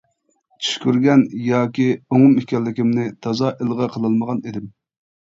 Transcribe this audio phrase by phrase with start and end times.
[0.59, 1.85] چۈش كۆرگەن ياكى
[2.17, 4.65] ئوڭۇم ئىكەنلىكىمنى تازا ئىلغا قىلالمىغان ئىدىم.